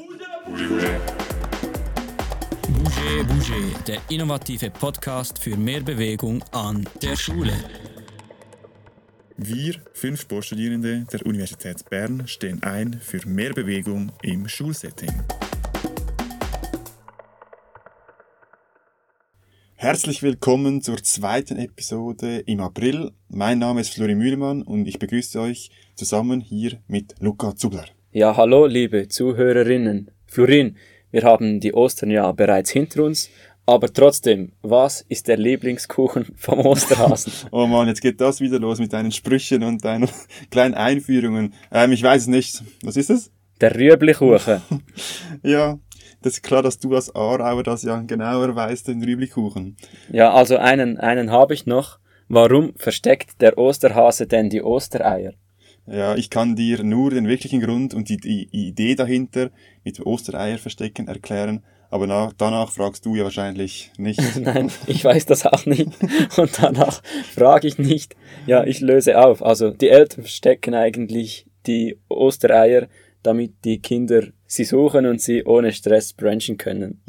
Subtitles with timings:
[0.00, 0.40] Bouger
[3.28, 7.52] Bouger, der innovative Podcast für mehr Bewegung an der Schule.
[9.36, 15.12] Wir, fünf Sportstudierende der Universität Bern, stehen ein für mehr Bewegung im Schulsetting.
[19.74, 23.12] Herzlich willkommen zur zweiten Episode im April.
[23.28, 27.84] Mein Name ist Flori Mühlmann und ich begrüße euch zusammen hier mit Luca Zubler.
[28.12, 30.10] Ja, hallo, liebe Zuhörerinnen.
[30.26, 30.76] Florin,
[31.12, 33.30] wir haben die Ostern ja bereits hinter uns,
[33.66, 37.32] aber trotzdem, was ist der Lieblingskuchen vom Osterhasen?
[37.52, 40.08] oh Mann, jetzt geht das wieder los mit deinen Sprüchen und deinen
[40.50, 41.54] kleinen Einführungen.
[41.70, 42.64] Ähm, ich weiß es nicht.
[42.82, 43.30] Was ist es?
[43.60, 44.60] Der Rüeblikuchen.
[45.44, 45.78] ja,
[46.20, 49.76] das ist klar, dass du als Aarauer das ja genauer weißt, den Rüeblikuchen.
[50.10, 52.00] Ja, also einen, einen habe ich noch.
[52.26, 55.34] Warum versteckt der Osterhase denn die Ostereier?
[55.90, 59.50] Ja, ich kann dir nur den wirklichen Grund und die, die Idee dahinter
[59.82, 64.20] mit Ostereier verstecken erklären, aber nach, danach fragst du ja wahrscheinlich nicht.
[64.40, 65.90] Nein, ich weiß das auch nicht.
[66.36, 67.02] Und danach
[67.34, 68.14] frage ich nicht.
[68.46, 69.44] Ja, ich löse auf.
[69.44, 72.86] Also die Eltern verstecken eigentlich die Ostereier,
[73.22, 77.02] damit die Kinder sie suchen und sie ohne Stress branchen können.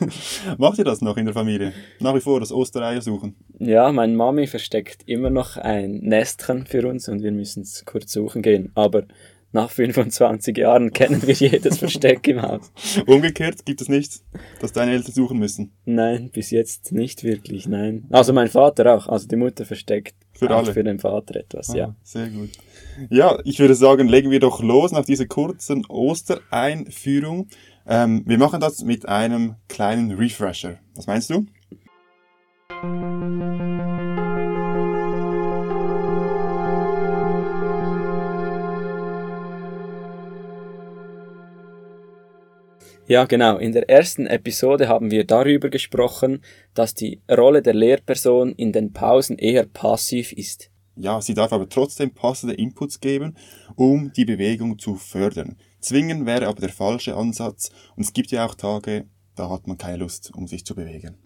[0.58, 1.72] Macht ihr das noch in der Familie?
[2.00, 3.36] Nach wie vor das Ostereier suchen?
[3.58, 8.12] Ja, meine Mami versteckt immer noch ein Nestchen für uns und wir müssen es kurz
[8.12, 8.72] suchen gehen.
[8.74, 9.04] Aber
[9.52, 12.70] nach 25 Jahren kennen wir jedes Versteck im Haus.
[13.06, 14.24] Umgekehrt gibt es nichts,
[14.60, 15.72] das deine Eltern suchen müssen?
[15.84, 18.04] Nein, bis jetzt nicht wirklich, nein.
[18.10, 20.72] Also mein Vater auch, also die Mutter versteckt für alle.
[20.72, 21.96] für den Vater etwas, ah, ja.
[22.02, 22.50] Sehr gut.
[23.10, 27.48] Ja, ich würde sagen, legen wir doch los nach dieser kurzen Ostereinführung.
[27.86, 30.78] Ähm, wir machen das mit einem kleinen Refresher.
[30.94, 31.46] Was meinst du?
[43.08, 43.56] Ja, genau.
[43.56, 46.42] In der ersten Episode haben wir darüber gesprochen,
[46.74, 50.70] dass die Rolle der Lehrperson in den Pausen eher passiv ist.
[50.94, 53.34] Ja, sie darf aber trotzdem passende Inputs geben,
[53.76, 55.56] um die Bewegung zu fördern.
[55.80, 59.06] Zwingen wäre aber der falsche Ansatz und es gibt ja auch Tage,
[59.36, 61.16] da hat man keine Lust, um sich zu bewegen.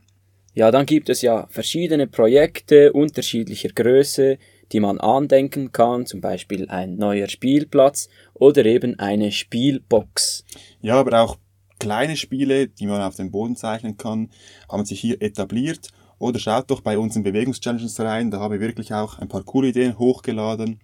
[0.55, 4.39] Ja, dann gibt es ja verschiedene Projekte unterschiedlicher Größe,
[4.71, 10.45] die man andenken kann, zum Beispiel ein neuer Spielplatz oder eben eine Spielbox.
[10.81, 11.39] Ja, aber auch
[11.83, 14.31] kleine Spiele, die man auf dem Boden zeichnen kann,
[14.71, 15.89] haben sich hier etabliert.
[16.21, 19.71] Oder schaut doch bei unseren Bewegungschallenges rein, da habe ich wirklich auch ein paar coole
[19.71, 20.79] Ideen hochgeladen,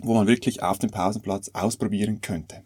[0.00, 2.62] wo man wirklich auf dem Pausenplatz ausprobieren könnte.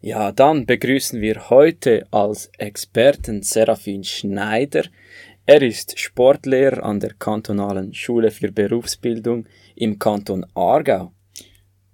[0.00, 4.84] Ja, dann begrüßen wir heute als Experten Serafin Schneider.
[5.44, 9.44] Er ist Sportlehrer an der kantonalen Schule für Berufsbildung
[9.76, 11.12] im Kanton Aargau.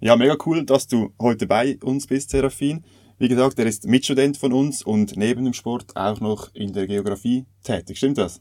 [0.01, 2.85] Ja, mega cool, dass du heute bei uns bist, Serafin.
[3.19, 6.87] Wie gesagt, er ist Mitstudent von uns und neben dem Sport auch noch in der
[6.87, 7.99] Geografie tätig.
[7.99, 8.41] Stimmt das?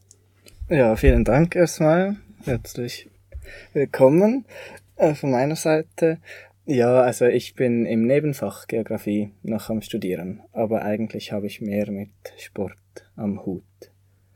[0.69, 2.17] Ja, vielen Dank erstmal.
[2.45, 3.09] Herzlich
[3.73, 4.45] willkommen
[4.97, 6.19] äh, von meiner Seite.
[6.67, 11.89] Ja, also ich bin im Nebenfach Geografie noch am Studieren, aber eigentlich habe ich mehr
[11.89, 12.77] mit Sport
[13.15, 13.63] am Hut.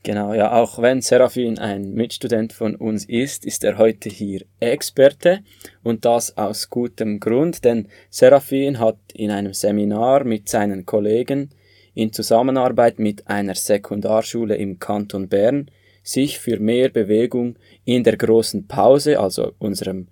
[0.03, 5.43] Genau, ja, auch wenn Serafin ein Mitstudent von uns ist, ist er heute hier Experte
[5.83, 11.51] und das aus gutem Grund, denn Serafin hat in einem Seminar mit seinen Kollegen
[11.93, 15.69] in Zusammenarbeit mit einer Sekundarschule im Kanton Bern
[16.03, 20.07] sich für mehr Bewegung in der großen Pause, also unserem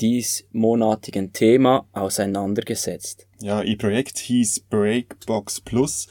[0.00, 3.26] diesmonatigen Thema, auseinandergesetzt.
[3.40, 6.08] Ja, ihr Projekt hieß Breakbox Plus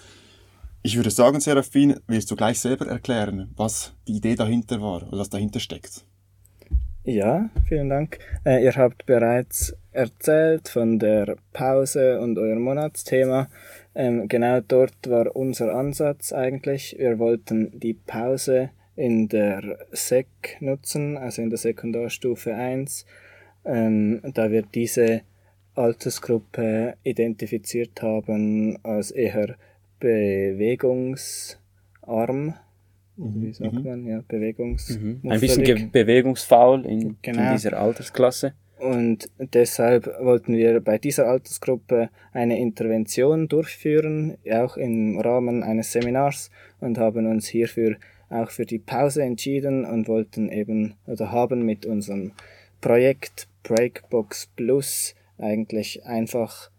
[0.83, 5.17] ich würde sagen, Serafin, willst du gleich selber erklären, was die Idee dahinter war oder
[5.17, 6.05] was dahinter steckt?
[7.05, 8.19] Ja, vielen Dank.
[8.45, 13.47] Äh, ihr habt bereits erzählt von der Pause und eurem Monatsthema.
[13.95, 16.95] Ähm, genau dort war unser Ansatz eigentlich.
[16.97, 20.27] Wir wollten die Pause in der SEC
[20.59, 23.05] nutzen, also in der Sekundarstufe 1,
[23.65, 25.21] ähm, da wir diese
[25.75, 29.55] Altersgruppe identifiziert haben als eher
[30.03, 32.55] bewegungsarm.
[33.15, 33.41] Mhm.
[33.41, 33.83] Wie sagt mhm.
[33.83, 34.05] man?
[34.05, 34.89] Ja, Bewegungs.
[34.89, 35.21] Mhm.
[35.29, 37.43] Ein bisschen bewegungsfaul in, genau.
[37.43, 38.53] in dieser Altersklasse.
[38.79, 46.51] Und deshalb wollten wir bei dieser Altersgruppe eine Intervention durchführen, auch im Rahmen eines Seminars
[46.81, 47.95] und haben uns hierfür
[48.29, 52.33] auch für die Pause entschieden und wollten eben oder haben mit unserem
[52.81, 56.69] Projekt Breakbox Plus eigentlich einfach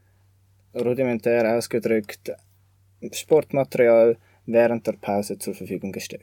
[0.74, 2.34] rudimentär ausgedrückt
[3.12, 4.16] Sportmaterial
[4.46, 6.22] während der Pause zur Verfügung gestellt.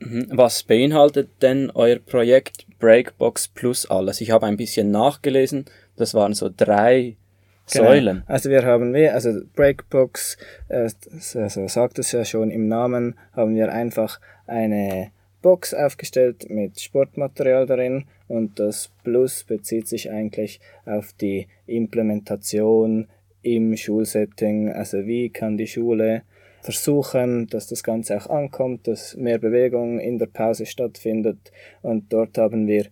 [0.00, 0.26] Mhm.
[0.30, 4.20] Was beinhaltet denn euer Projekt Breakbox Plus alles?
[4.20, 5.64] Ich habe ein bisschen nachgelesen,
[5.96, 7.16] das waren so drei
[7.72, 7.86] genau.
[7.86, 8.22] Säulen.
[8.26, 10.36] Also wir haben wir, also Breakbox,
[10.68, 10.90] äh,
[11.34, 15.10] also sagt es ja schon im Namen, haben wir einfach eine
[15.42, 23.06] Box aufgestellt mit Sportmaterial darin und das Plus bezieht sich eigentlich auf die Implementation
[23.46, 24.72] im Schulsetting.
[24.72, 26.22] Also wie kann die Schule
[26.62, 31.52] versuchen, dass das Ganze auch ankommt, dass mehr Bewegung in der Pause stattfindet.
[31.80, 32.86] Und dort haben wir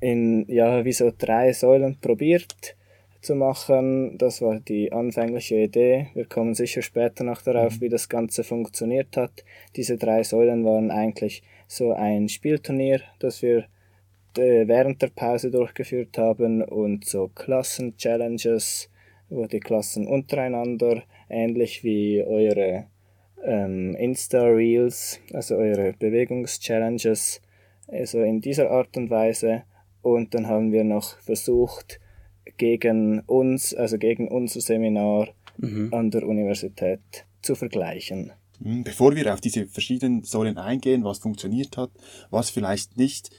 [0.00, 2.76] in, ja, wie so drei Säulen probiert
[3.20, 4.16] zu machen.
[4.16, 6.08] Das war die anfängliche Idee.
[6.14, 7.80] Wir kommen sicher später noch darauf, mhm.
[7.82, 9.44] wie das Ganze funktioniert hat.
[9.76, 13.66] Diese drei Säulen waren eigentlich so ein Spielturnier, das wir
[14.38, 18.88] äh, während der Pause durchgeführt haben und so Klassen-Challenges,
[19.28, 22.86] wo die Klassen untereinander, ähnlich wie eure
[23.44, 27.40] ähm, Insta-Reels, also eure Bewegungs-Challenges,
[27.88, 29.64] also in dieser Art und Weise.
[30.02, 32.00] Und dann haben wir noch versucht,
[32.56, 35.92] gegen uns, also gegen unser Seminar mhm.
[35.92, 37.00] an der Universität
[37.42, 38.32] zu vergleichen.
[38.60, 41.90] Mhm, bevor wir auf diese verschiedenen Säulen eingehen, was funktioniert hat,
[42.30, 43.30] was vielleicht nicht,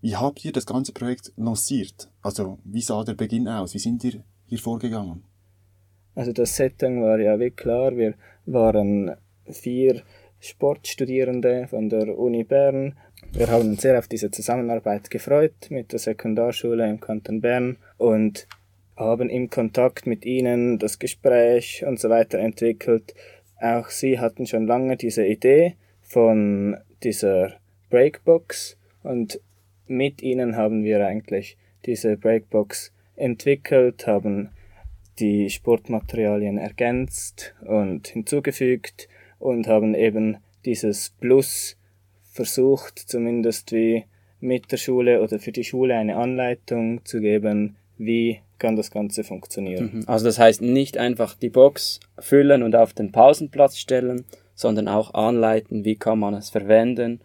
[0.00, 2.10] wie habt ihr das ganze Projekt lanciert?
[2.22, 3.74] Also wie sah der Beginn aus?
[3.74, 5.24] Wie sind ihr hier vorgegangen?
[6.18, 9.14] Also das Setting war ja wie klar, wir waren
[9.48, 10.02] vier
[10.40, 12.96] Sportstudierende von der Uni Bern.
[13.32, 18.48] Wir haben uns sehr auf diese Zusammenarbeit gefreut mit der Sekundarschule im Kanton Bern und
[18.96, 23.14] haben im Kontakt mit ihnen das Gespräch und so weiter entwickelt.
[23.60, 27.52] Auch sie hatten schon lange diese Idee von dieser
[27.90, 29.40] Breakbox und
[29.86, 31.56] mit ihnen haben wir eigentlich
[31.86, 34.50] diese Breakbox entwickelt, haben
[35.18, 41.76] die Sportmaterialien ergänzt und hinzugefügt und haben eben dieses Plus
[42.32, 44.04] versucht, zumindest wie
[44.40, 49.24] mit der Schule oder für die Schule eine Anleitung zu geben, wie kann das Ganze
[49.24, 49.90] funktionieren.
[49.92, 50.04] Mhm.
[50.06, 54.24] Also das heißt nicht einfach die Box füllen und auf den Pausenplatz stellen,
[54.54, 57.20] sondern auch anleiten, wie kann man es verwenden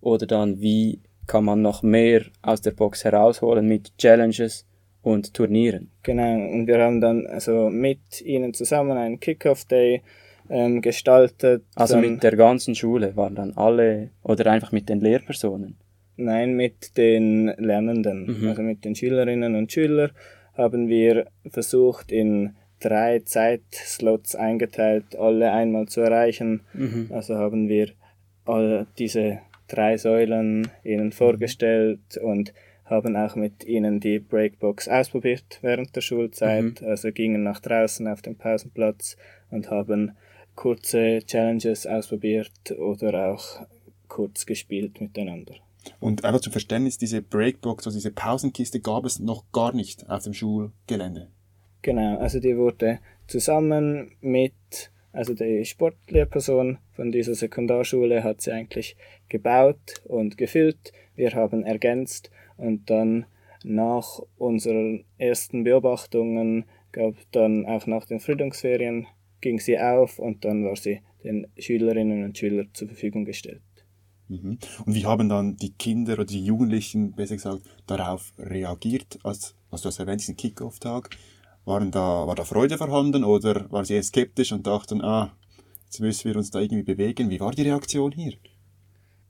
[0.00, 4.66] oder dann wie kann man noch mehr aus der Box herausholen mit Challenges
[5.02, 5.90] und Turnieren.
[6.02, 10.02] Genau, und wir haben dann also mit ihnen zusammen einen Kickoff-Day
[10.50, 11.64] ähm, gestaltet.
[11.74, 15.76] Also mit der ganzen Schule waren dann alle oder einfach mit den Lehrpersonen?
[16.16, 18.48] Nein, mit den Lernenden, mhm.
[18.48, 20.10] also mit den Schülerinnen und Schülern
[20.54, 26.62] haben wir versucht in drei Zeitslots eingeteilt, alle einmal zu erreichen.
[26.74, 27.06] Mhm.
[27.10, 27.90] Also haben wir
[28.44, 32.52] all diese drei Säulen ihnen vorgestellt und
[32.90, 36.80] haben auch mit ihnen die Breakbox ausprobiert während der Schulzeit.
[36.80, 36.86] Mhm.
[36.86, 39.16] Also gingen nach draußen auf den Pausenplatz
[39.50, 40.12] und haben
[40.54, 43.66] kurze Challenges ausprobiert oder auch
[44.08, 45.54] kurz gespielt miteinander.
[46.00, 50.24] Und einfach zum Verständnis, diese Breakbox, also diese Pausenkiste gab es noch gar nicht auf
[50.24, 51.28] dem Schulgelände.
[51.82, 58.96] Genau, also die wurde zusammen mit, also die Sportlehrperson von dieser Sekundarschule hat sie eigentlich
[59.28, 60.92] gebaut und gefüllt.
[61.14, 63.24] Wir haben ergänzt und dann
[63.64, 69.06] nach unseren ersten Beobachtungen gab dann auch nach den Frühlingsferien
[69.40, 73.62] ging sie auf und dann war sie den Schülerinnen und Schülern zur Verfügung gestellt.
[74.28, 74.58] Mhm.
[74.84, 79.82] Und wie haben dann die Kinder oder die Jugendlichen, besser gesagt, darauf reagiert, als, als
[79.82, 81.10] du hast erwähnt, diesen Kick-Off-Tag?
[81.64, 85.32] Waren da, war da Freude vorhanden oder waren sie eher skeptisch und dachten, ah,
[85.84, 87.30] jetzt müssen wir uns da irgendwie bewegen?
[87.30, 88.34] Wie war die Reaktion hier?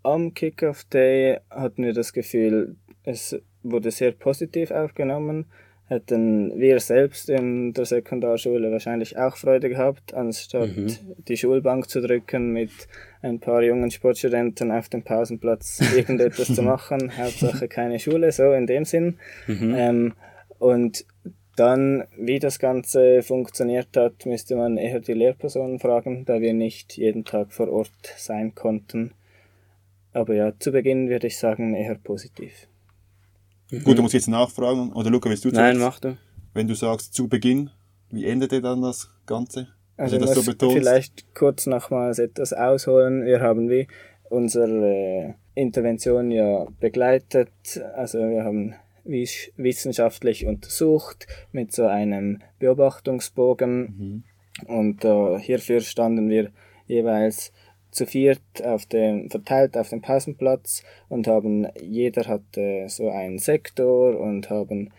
[0.03, 2.77] Am Kick-Off-Day hatten wir das Gefühl,
[3.09, 5.47] es wurde sehr positiv aufgenommen
[5.89, 10.95] hätten wir selbst in der Sekundarschule wahrscheinlich auch Freude gehabt, anstatt mhm.
[11.27, 12.71] die Schulbank zu drücken mit
[13.23, 17.17] ein paar jungen Sportstudenten auf dem Pausenplatz irgendetwas zu machen.
[17.17, 19.19] Hauptsache keine Schule, so in dem Sinn.
[19.47, 19.75] Mhm.
[19.77, 20.13] Ähm,
[20.59, 21.07] und
[21.57, 26.99] dann, wie das Ganze funktioniert hat, müsste man eher die Lehrpersonen fragen, da wir nicht
[26.99, 29.13] jeden Tag vor Ort sein konnten.
[30.13, 32.69] Aber ja, zu Beginn würde ich sagen, eher positiv.
[33.71, 33.85] Mhm.
[33.85, 34.93] Gut, du musst jetzt nachfragen.
[34.93, 35.79] Oder Luca, willst du zuerst?
[35.79, 36.17] Nein, mach du.
[36.55, 37.71] Wenn du sagst, zu Beginn,
[38.11, 39.69] wie endete dann das Ganze?
[39.97, 43.25] Also ich muss so vielleicht kurz nochmals etwas ausholen.
[43.25, 43.89] Wir haben wie
[44.31, 47.51] unsere Intervention ja begleitet.
[47.95, 53.81] Also wir haben wissenschaftlich untersucht mit so einem Beobachtungsbogen.
[53.81, 54.25] Mhm.
[54.67, 56.51] Und äh, hierfür standen wir
[56.87, 57.53] jeweils
[57.99, 64.19] zu viert auf dem, verteilt auf dem Pausenplatz und haben, jeder hatte so einen Sektor
[64.19, 64.91] und haben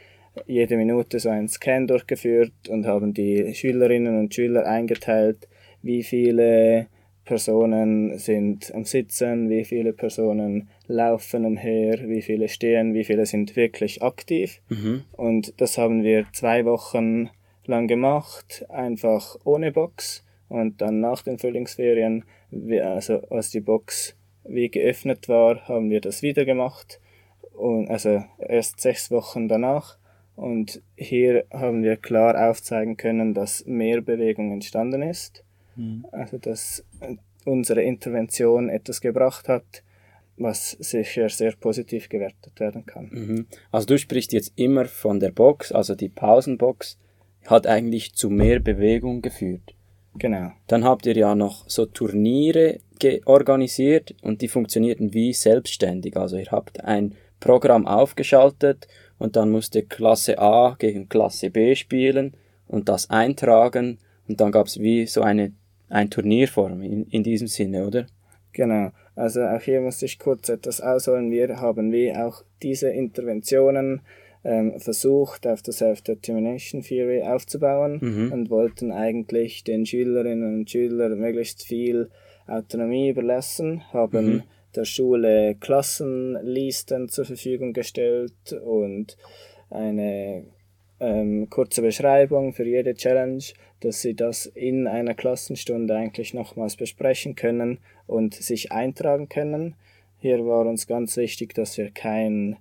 [0.46, 5.48] jede Minute so einen Scan durchgeführt und haben die Schülerinnen und Schüler eingeteilt,
[5.82, 6.88] wie viele
[7.24, 13.56] Personen sind am Sitzen, wie viele Personen laufen umher, wie viele stehen, wie viele sind
[13.56, 14.62] wirklich aktiv.
[14.70, 15.04] Mhm.
[15.14, 17.30] Und das haben wir zwei Wochen
[17.66, 20.26] lang gemacht, einfach ohne Box.
[20.50, 26.22] Und dann nach den Frühlingsferien, also als die Box wie geöffnet war, haben wir das
[26.22, 27.00] wieder gemacht.
[27.54, 29.98] Und also erst sechs Wochen danach.
[30.36, 35.44] Und hier haben wir klar aufzeigen können, dass mehr Bewegung entstanden ist.
[36.12, 37.16] Also dass äh,
[37.46, 39.84] unsere Intervention etwas gebracht hat,
[40.38, 43.10] was sicher sehr positiv gewertet werden kann.
[43.12, 43.46] Mhm.
[43.72, 46.98] Also du sprichst jetzt immer von der Box, also die Pausenbox
[47.46, 49.76] hat eigentlich zu mehr Bewegung geführt.
[50.16, 50.52] Genau.
[50.68, 52.80] Dann habt ihr ja noch so Turniere
[53.26, 56.18] organisiert und die funktionierten wie selbstständig.
[56.18, 58.88] Also ihr habt ein Programm aufgeschaltet
[59.18, 62.34] und dann musste Klasse A gegen Klasse B spielen
[62.68, 65.54] und das eintragen und dann gab es wie so eine
[65.90, 68.06] ein Turnierform in, in diesem Sinne, oder?
[68.54, 68.92] Genau.
[69.16, 71.32] Also auch hier muss ich kurz etwas ausholen.
[71.32, 74.02] Wir haben wie auch diese Interventionen
[74.44, 78.32] ähm, versucht, auf der Self-Determination Theory aufzubauen Mhm.
[78.32, 82.10] und wollten eigentlich den Schülerinnen und Schülern möglichst viel
[82.48, 84.44] Autonomie überlassen, haben Mhm.
[84.76, 89.18] der Schule Klassenlisten zur Verfügung gestellt und
[89.70, 90.46] eine
[91.02, 93.42] ähm, kurze Beschreibung für jede Challenge,
[93.80, 99.76] dass sie das in einer Klassenstunde eigentlich nochmals besprechen können und sich eintragen können.
[100.20, 102.58] Hier war uns ganz wichtig, dass wir kein,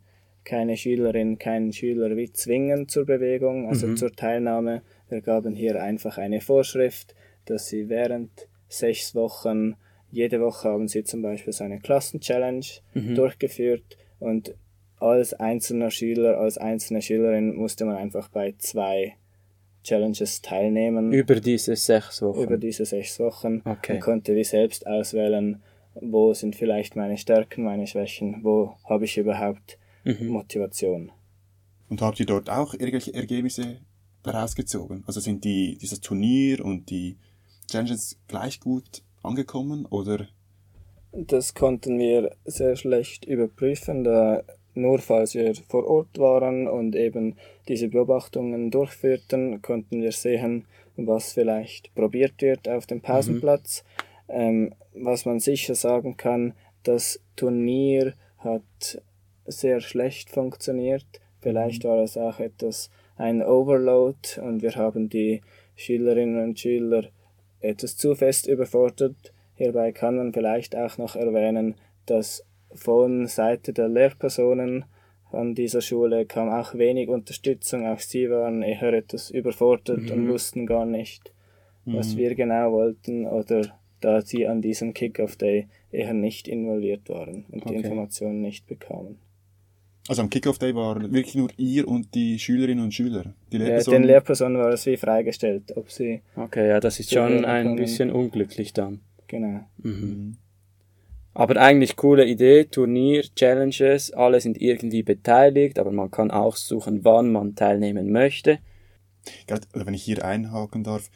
[0.49, 4.83] keine Schülerin, keinen Schüler wie zwingen zur Bewegung, also zur Teilnahme.
[5.09, 7.15] Wir gaben hier einfach eine Vorschrift,
[7.45, 8.31] dass sie während
[8.69, 9.77] sechs Wochen,
[10.11, 12.67] jede Woche haben sie zum Beispiel so eine Klassenchallenge
[13.15, 13.85] durchgeführt
[14.19, 14.55] und
[15.01, 19.15] als einzelner Schüler, als einzelne Schülerin musste man einfach bei zwei
[19.85, 22.43] Challenges teilnehmen Über diese sechs Wochen.
[22.43, 23.95] über diese sechs Wochen Okay.
[23.95, 25.63] und konnte wie selbst auswählen,
[25.95, 29.79] wo sind vielleicht meine Stärken, meine Schwächen, wo habe ich überhaupt
[30.09, 30.29] Mhm.
[30.29, 31.13] Motivation.
[31.91, 33.79] Und habt ihr dort auch irgendwelche Ergebnisse
[34.23, 35.05] daraus gezogen?
[35.07, 37.17] Also sind die, dieses Turnier und die
[37.71, 40.29] Challenges gleich gut angekommen oder?
[41.13, 44.43] Das konnten wir sehr schlecht überprüfen, da
[44.75, 47.37] nur falls wir vor Ort waren und eben
[47.67, 53.85] diese Beobachtungen durchführten, konnten wir sehen, was vielleicht probiert wird auf dem Pausenplatz.
[54.29, 59.03] Ähm, was man sicher sagen kann, das Turnier hat
[59.51, 61.07] sehr schlecht funktioniert.
[61.41, 65.41] Vielleicht war es auch etwas ein Overload und wir haben die
[65.77, 67.05] Schülerinnen und Schüler
[67.61, 69.33] etwas zu fest überfordert.
[69.55, 71.75] Hierbei kann man vielleicht auch noch erwähnen,
[72.07, 74.85] dass von Seite der Lehrpersonen
[75.33, 77.87] an dieser Schule kam auch wenig Unterstützung.
[77.87, 81.33] Auch sie waren eher etwas überfordert und wussten gar nicht,
[81.85, 87.65] was wir genau wollten oder da sie an diesem Kick-Off-Day eher nicht involviert waren und
[87.65, 87.77] die Okay.
[87.77, 89.19] Informationen nicht bekamen.
[90.09, 93.35] Also am Kickoff Day waren wirklich nur ihr und die Schülerinnen und Schüler.
[93.53, 94.03] Die Ja, Lehrpersonen.
[94.03, 97.49] den Lehrpersonen war es wie freigestellt, ob sie, Okay, ja, das ist Ja, schon ja,
[97.51, 99.01] ein bisschen unglücklich dann.
[99.27, 99.61] genau.
[99.79, 100.37] Mhm.
[101.35, 107.05] Aber eigentlich coole Idee, Turnier, Challenges, alle sind irgendwie beteiligt, aber man kann auch suchen,
[107.05, 108.59] wann man teilnehmen möchte.
[109.47, 111.11] Gerade, oder wenn ich hier einhaken darf,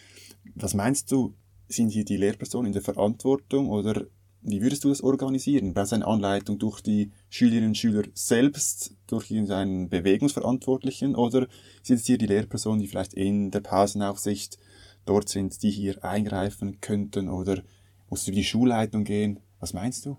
[0.54, 1.34] was meinst du,
[1.66, 4.04] sind hier die Lehrpersonen in der Verantwortung oder
[4.42, 5.72] wie würdest du das organisieren?
[5.72, 11.46] Brauchst du eine Anleitung durch die Schülerinnen und Schüler selbst, durch irgendeinen Bewegungsverantwortlichen oder
[11.82, 14.58] sind es hier die Lehrpersonen, die vielleicht in der Pausenaufsicht
[15.06, 17.62] dort sind, die hier eingreifen könnten oder
[18.10, 19.40] musst du über die Schulleitung gehen?
[19.60, 20.16] Was meinst du?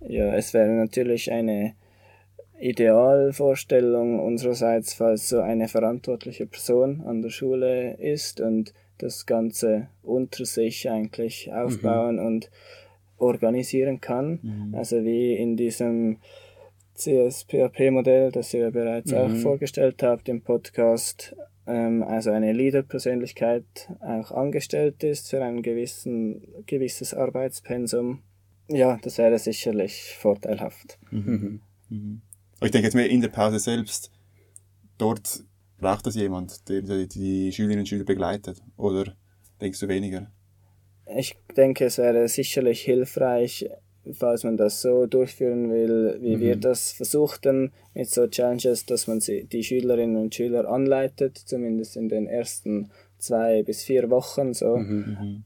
[0.00, 1.74] Ja, es wäre natürlich eine
[2.58, 10.46] Idealvorstellung unsererseits, falls so eine verantwortliche Person an der Schule ist und das Ganze unter
[10.46, 12.50] sich eigentlich aufbauen und
[13.18, 14.72] organisieren kann.
[14.72, 16.18] Also wie in diesem
[16.94, 23.64] CSPAP-Modell, das ihr bereits auch vorgestellt habt im Podcast, ähm, also eine Leader-Persönlichkeit
[24.00, 28.22] auch angestellt ist für ein gewissen, gewisses Arbeitspensum.
[28.68, 30.98] Ja, das wäre sicherlich vorteilhaft.
[31.10, 31.60] Mhm.
[32.58, 34.10] Aber ich denke jetzt mehr in der Pause selbst.
[34.98, 35.44] Dort
[35.78, 38.62] braucht das jemand, der die Schülerinnen und Schüler begleitet.
[38.76, 39.14] Oder
[39.60, 40.32] denkst du weniger?
[41.14, 43.68] Ich denke, es wäre sicherlich hilfreich,
[44.12, 49.20] falls man das so durchführen will, wie wir das versuchten mit so Challenges, dass man
[49.20, 54.76] sie, die Schülerinnen und Schüler anleitet, zumindest in den ersten zwei bis vier Wochen, so,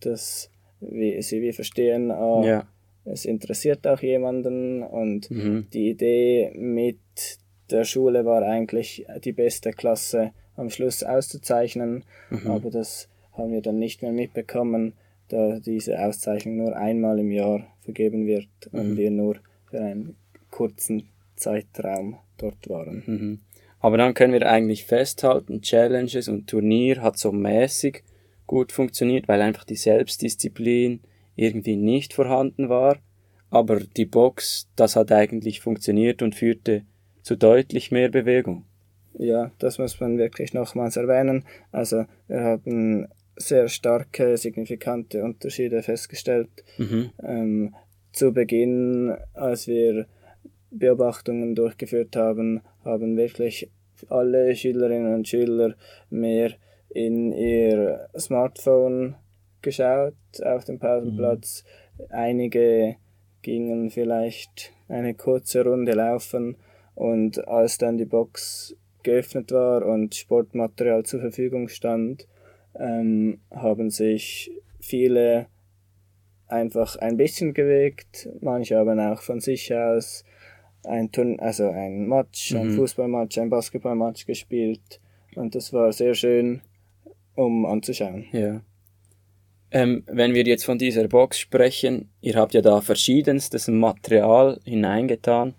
[0.00, 0.50] dass
[0.80, 2.68] wie, sie wie verstehen, ah, Ja.
[3.04, 5.66] es interessiert auch jemanden und Mhm.
[5.72, 6.98] die Idee mit
[7.70, 12.04] der Schule war eigentlich die beste Klasse am Schluss auszuzeichnen,
[12.44, 14.94] aber das haben wir dann nicht mehr mitbekommen,
[15.30, 18.96] da diese Auszeichnung nur einmal im Jahr vergeben wird und Mhm.
[18.96, 19.36] wir nur
[19.70, 20.16] für einen
[20.50, 23.02] kurzen Zeitraum dort waren.
[23.06, 23.40] Mhm.
[23.80, 28.02] Aber dann können wir eigentlich festhalten, Challenges und Turnier hat so mäßig
[28.46, 31.00] gut funktioniert, weil einfach die Selbstdisziplin
[31.36, 32.98] irgendwie nicht vorhanden war.
[33.48, 36.82] Aber die Box, das hat eigentlich funktioniert und führte
[37.22, 38.64] zu deutlich mehr Bewegung.
[39.18, 41.44] Ja, das muss man wirklich nochmals erwähnen.
[41.72, 43.08] Also wir haben
[43.40, 46.50] sehr starke, signifikante Unterschiede festgestellt.
[46.78, 47.10] Mhm.
[47.22, 47.74] Ähm,
[48.12, 50.06] zu Beginn, als wir
[50.70, 53.70] Beobachtungen durchgeführt haben, haben wirklich
[54.08, 55.74] alle Schülerinnen und Schüler
[56.10, 56.52] mehr
[56.88, 59.16] in ihr Smartphone
[59.62, 61.64] geschaut auf dem Pausenplatz.
[62.08, 62.96] Einige
[63.42, 66.56] gingen vielleicht eine kurze Runde laufen
[66.94, 72.26] und als dann die Box geöffnet war und Sportmaterial zur Verfügung stand,
[72.78, 74.50] ähm, haben sich
[74.80, 75.46] viele
[76.46, 80.24] einfach ein bisschen gewegt, manche haben auch von sich aus
[80.84, 82.76] ein Turn also ein Match, ein Mhm.
[82.76, 85.00] Fußballmatch, ein Basketballmatch gespielt
[85.36, 86.62] und das war sehr schön,
[87.36, 88.26] um anzuschauen.
[88.32, 88.62] Ja.
[89.72, 95.54] Ähm, wenn wir jetzt von dieser Box sprechen, ihr habt ja da verschiedenstes Material hineingetan.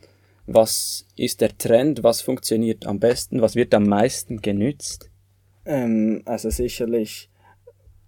[0.48, 2.04] Was ist der Trend?
[2.04, 3.42] Was funktioniert am besten?
[3.42, 5.11] Was wird am meisten genützt?
[5.66, 7.30] Ähm, also sicherlich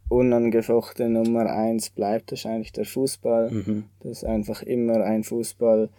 [0.10, 3.86] unangefochten Nummer eins bleibt wahrscheinlich der Fußball, Mhm.
[4.02, 5.90] dass einfach immer ein Fußball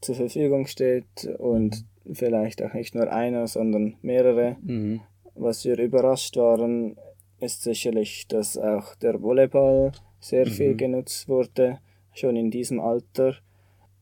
[0.00, 4.56] zur Verfügung steht und vielleicht auch nicht nur einer, sondern mehrere.
[4.62, 5.00] Mhm.
[5.34, 6.96] Was wir überrascht waren,
[7.40, 11.78] ist sicherlich, dass auch der Volleyball sehr viel genutzt wurde,
[12.12, 13.36] schon in diesem Alter.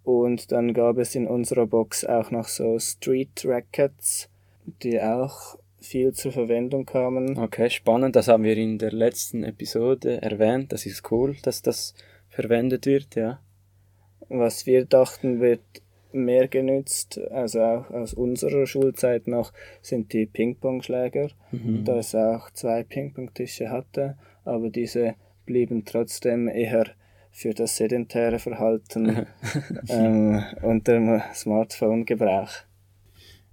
[0.03, 4.29] Und dann gab es in unserer Box auch noch so Street Rackets,
[4.83, 7.39] die auch viel zur Verwendung kamen.
[7.39, 8.17] Okay, spannend.
[8.17, 10.73] Das haben wir in der letzten Episode erwähnt.
[10.73, 11.95] Das ist cool, dass das
[12.29, 13.41] verwendet wird, ja.
[14.29, 15.61] Was wir dachten, wird
[16.13, 21.31] mehr genützt, also auch aus unserer Schulzeit noch, sind die Ping-Pong-Schläger,
[21.85, 25.15] da es auch zwei Ping-Pong-Tische hatte, aber diese
[25.47, 26.87] blieben trotzdem eher
[27.31, 29.27] für das sedentäre Verhalten
[29.89, 32.51] ähm, und der Smartphone-Gebrauch.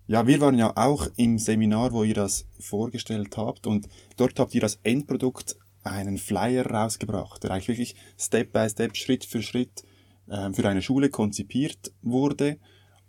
[0.09, 4.55] Ja, wir waren ja auch im Seminar, wo ihr das vorgestellt habt und dort habt
[4.55, 9.83] ihr das Endprodukt einen Flyer rausgebracht, der eigentlich wirklich Step by Step, Schritt für Schritt
[10.31, 12.57] ähm, für eine Schule konzipiert wurde,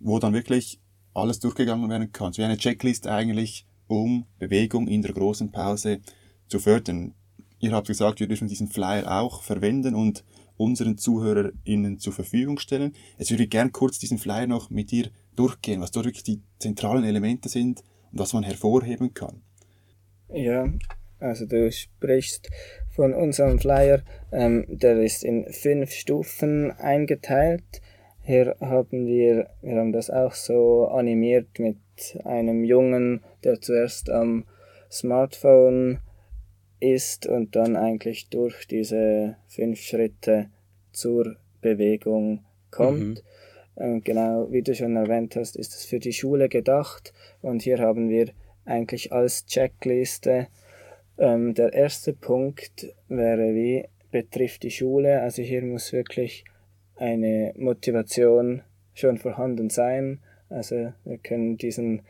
[0.00, 0.80] wo dann wirklich
[1.14, 2.32] alles durchgegangen werden kann.
[2.32, 6.00] So wie eine Checklist eigentlich, um Bewegung in der großen Pause
[6.48, 7.14] zu fördern.
[7.60, 10.24] Ihr habt gesagt, wir dürfen diesen Flyer auch verwenden und
[10.56, 12.96] unseren ZuhörerInnen zur Verfügung stellen.
[13.18, 16.40] Jetzt würde ich gern kurz diesen Flyer noch mit dir durchgehen, was dort wirklich die
[16.58, 19.42] zentralen Elemente sind und was man hervorheben kann.
[20.32, 20.68] Ja,
[21.20, 22.50] also du sprichst
[22.90, 24.02] von unserem Flyer.
[24.32, 27.80] Ähm, der ist in fünf Stufen eingeteilt.
[28.22, 31.78] Hier haben wir, wir haben das auch so animiert mit
[32.24, 34.44] einem Jungen, der zuerst am
[34.90, 36.00] Smartphone
[36.80, 40.50] ist und dann eigentlich durch diese fünf Schritte
[40.92, 43.18] zur Bewegung kommt.
[43.18, 43.24] Ähm,
[43.78, 47.12] genau, wie du schon erwähnt hast, ist es für die Schule gedacht
[47.42, 48.28] und hier haben wir
[48.64, 50.48] eigentlich als Checkliste
[51.18, 55.20] ähm, der erste Punkt wäre wie betrifft die Schule.
[55.20, 56.44] Also hier muss wirklich
[56.96, 58.62] eine Motivation
[58.94, 60.20] schon vorhanden sein.
[60.48, 62.02] Also wir können diesen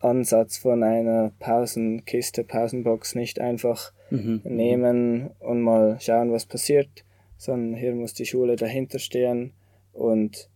[0.00, 4.40] Ansatz von einer Pausenkiste, Pausenbox nicht einfach Mhm.
[4.44, 7.04] nehmen und mal schauen, was passiert,
[7.36, 9.52] sondern hier muss die Schule dahinter stehen
[9.92, 10.48] und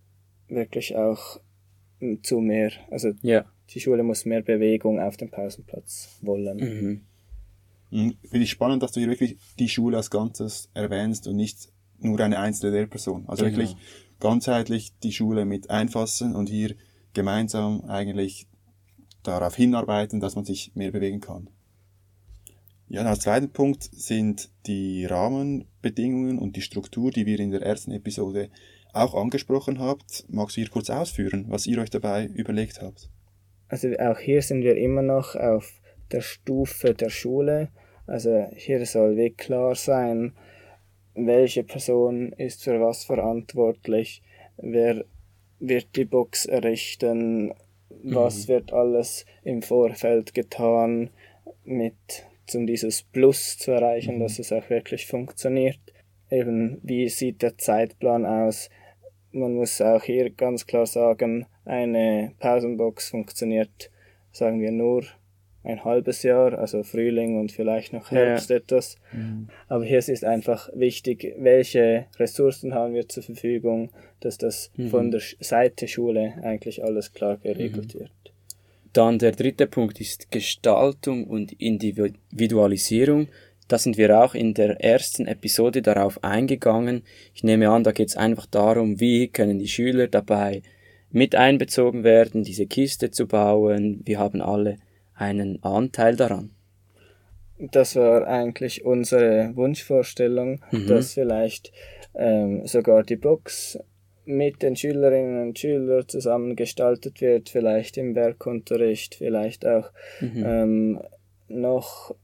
[0.51, 1.41] wirklich auch
[2.01, 3.45] mm, zu mehr, also Ja.
[3.71, 6.57] die Schule muss mehr Bewegung auf dem Pausenplatz wollen.
[6.59, 7.01] Mhm.
[7.91, 8.15] Mhm.
[8.23, 12.19] Finde ich spannend, dass du hier wirklich die Schule als Ganzes erwähnst und nicht nur
[12.21, 13.25] eine einzelne Lehrperson.
[13.29, 13.57] Also Genau.
[13.59, 13.77] wirklich
[14.21, 16.75] ganzheitlich die Schule mit einfassen und hier
[17.15, 18.47] gemeinsam eigentlich
[19.23, 21.49] darauf hinarbeiten, dass man sich mehr bewegen kann.
[22.89, 27.93] Ja, als zweiten Punkt sind die Rahmenbedingungen und die Struktur, die wir in der ersten
[27.93, 28.51] Episode
[28.93, 30.25] auch angesprochen habt.
[30.29, 33.11] Magst du hier kurz ausführen, was ihr euch dabei überlegt habt?
[33.69, 37.69] Also auch hier sind wir immer noch auf der Stufe der Schule.
[38.07, 40.33] Also hier soll wie klar sein,
[41.15, 44.23] welche Person ist für was verantwortlich,
[44.57, 45.05] wer
[45.61, 47.53] wird die Box errichten,
[48.03, 51.11] was wird alles im Vorfeld getan,
[51.65, 52.25] mit
[52.55, 55.79] um dieses Plus zu erreichen, dass es auch wirklich funktioniert.
[56.31, 58.71] Eben, wie sieht der Zeitplan aus?
[59.33, 63.91] Man muss auch hier ganz klar sagen, eine Pausenbox funktioniert,
[64.33, 65.05] sagen wir nur
[65.63, 68.57] ein halbes Jahr, also Frühling und vielleicht noch Herbst ja.
[68.57, 68.97] etwas.
[69.13, 69.49] Mhm.
[69.69, 73.91] Aber hier ist einfach wichtig, welche Ressourcen haben wir zur Verfügung,
[74.21, 74.89] dass das mhm.
[74.89, 78.01] von der Seite Schule eigentlich alles klar geregelt mhm.
[78.01, 78.13] wird.
[78.93, 83.29] Dann der dritte Punkt ist Gestaltung und Individualisierung.
[83.71, 87.05] Da sind wir auch in der ersten Episode darauf eingegangen.
[87.35, 90.63] Ich nehme an, da geht es einfach darum, wie können die Schüler dabei
[91.13, 94.01] mit einbezogen werden, diese Kiste zu bauen.
[94.05, 94.79] Wir haben alle
[95.15, 96.51] einen Anteil daran.
[97.59, 100.89] Das war eigentlich unsere Wunschvorstellung, mhm.
[100.89, 101.71] dass vielleicht
[102.17, 103.79] ähm, sogar die Box
[104.25, 110.45] mit den Schülerinnen und Schülern zusammen gestaltet wird, vielleicht im Werkunterricht, vielleicht auch mhm.
[110.45, 111.01] ähm,
[111.47, 112.17] noch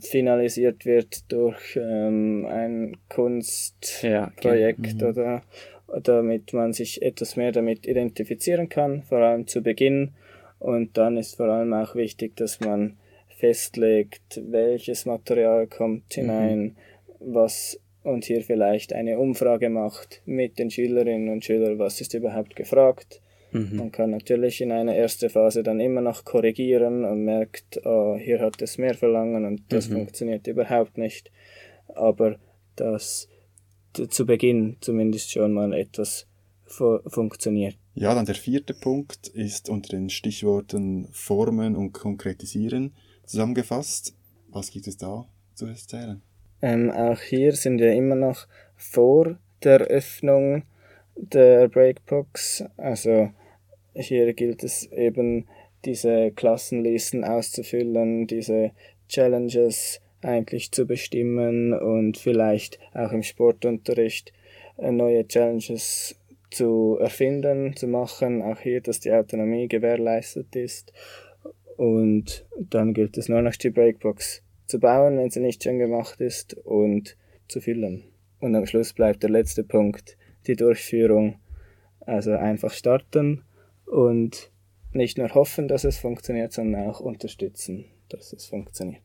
[0.00, 5.42] finalisiert wird durch ähm, ein Kunstprojekt ja, oder
[6.02, 10.12] damit man sich etwas mehr damit identifizieren kann, vor allem zu Beginn
[10.58, 12.96] und dann ist vor allem auch wichtig, dass man
[13.28, 16.20] festlegt, welches Material kommt mhm.
[16.20, 16.74] hinein, mhm.
[17.20, 22.56] was und hier vielleicht eine Umfrage macht mit den Schülerinnen und Schülern, was ist überhaupt
[22.56, 23.20] gefragt.
[23.50, 23.76] Mhm.
[23.76, 28.40] Man kann natürlich in einer ersten Phase dann immer noch korrigieren und merkt, oh, hier
[28.40, 29.94] hat es mehr verlangen und das mhm.
[29.94, 31.30] funktioniert überhaupt nicht.
[31.94, 32.36] Aber
[32.76, 33.28] dass
[33.92, 36.26] zu Beginn zumindest schon mal etwas
[36.66, 37.76] funktioniert.
[37.94, 44.14] Ja, dann der vierte Punkt ist unter den Stichworten Formen und Konkretisieren zusammengefasst.
[44.50, 46.20] Was gibt es da zu erzählen?
[46.60, 50.64] Ähm, auch hier sind wir immer noch vor der Öffnung
[51.16, 52.64] der Breakbox.
[52.76, 53.30] Also
[53.98, 55.46] hier gilt es eben,
[55.84, 58.72] diese Klassenlisten auszufüllen, diese
[59.08, 64.32] Challenges eigentlich zu bestimmen und vielleicht auch im Sportunterricht
[64.78, 66.16] äh, neue Challenges
[66.50, 70.92] zu erfinden, zu machen, auch hier, dass die Autonomie gewährleistet ist.
[71.76, 76.20] Und dann gilt es nur noch die Breakbox zu bauen, wenn sie nicht schon gemacht
[76.20, 78.04] ist, und zu füllen.
[78.40, 81.36] Und am Schluss bleibt der letzte Punkt, die Durchführung.
[82.00, 83.44] Also einfach starten
[83.90, 84.50] und
[84.92, 89.02] nicht nur hoffen, dass es funktioniert, sondern auch unterstützen, dass es funktioniert.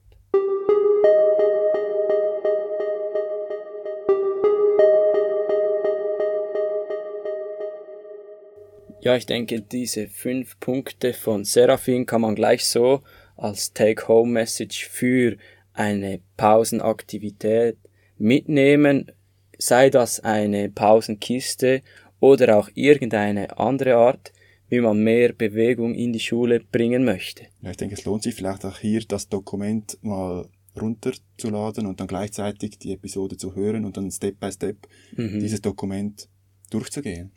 [9.02, 13.02] Ja, ich denke, diese fünf Punkte von Seraphin kann man gleich so
[13.36, 15.36] als Take-Home-Message für
[15.74, 17.78] eine Pausenaktivität
[18.18, 19.12] mitnehmen,
[19.58, 21.82] sei das eine Pausenkiste
[22.22, 24.32] oder auch irgendeine andere Art,
[24.74, 27.44] wie man mehr Bewegung in die Schule bringen möchte.
[27.62, 30.50] Ja, ich denke, es lohnt sich vielleicht auch hier, das Dokument mal
[30.82, 34.78] runterzuladen und dann gleichzeitig die Episode zu hören und dann Step by Step
[35.16, 35.40] mhm.
[35.40, 36.28] dieses Dokument
[36.72, 37.32] durchzugehen.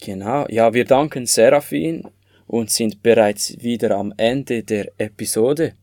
[0.00, 2.08] Genau, ja, wir danken Seraphin
[2.48, 5.74] und sind bereits wieder am Ende der Episode.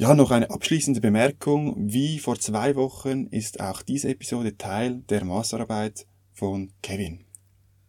[0.00, 1.74] Ja, noch eine abschließende Bemerkung.
[1.76, 7.24] Wie vor zwei Wochen ist auch diese Episode Teil der Masterarbeit von Kevin.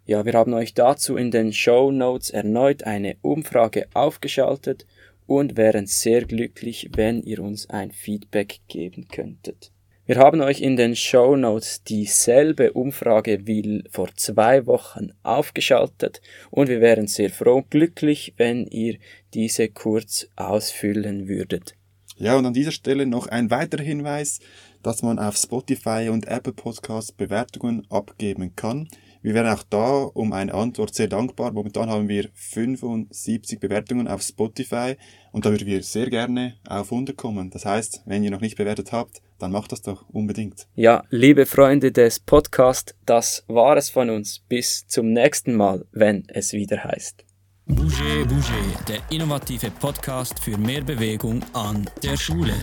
[0.05, 4.87] Ja, wir haben euch dazu in den Show Notes erneut eine Umfrage aufgeschaltet
[5.27, 9.71] und wären sehr glücklich, wenn ihr uns ein Feedback geben könntet.
[10.07, 16.69] Wir haben euch in den Show Notes dieselbe Umfrage wie vor zwei Wochen aufgeschaltet und
[16.69, 18.97] wir wären sehr froh und glücklich, wenn ihr
[19.35, 21.75] diese kurz ausfüllen würdet.
[22.21, 24.41] Ja, und an dieser Stelle noch ein weiterer Hinweis,
[24.83, 28.89] dass man auf Spotify und Apple Podcasts Bewertungen abgeben kann.
[29.21, 31.53] Wir wären auch da um eine Antwort sehr dankbar.
[31.53, 34.97] Momentan haben wir 75 Bewertungen auf Spotify
[35.31, 37.51] und da würden wir sehr gerne auf 100 kommen.
[37.51, 40.67] Das heißt, wenn ihr noch nicht bewertet habt, dann macht das doch unbedingt.
[40.75, 44.39] Ja, liebe Freunde des Podcasts, das war es von uns.
[44.49, 47.28] Bis zum nächsten Mal, wenn es wieder heißt.
[47.69, 52.53] Bouger Bouger, der innovative Podcast für mehr Bewegung an der Schule.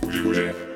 [0.00, 0.71] Bouger Bouger.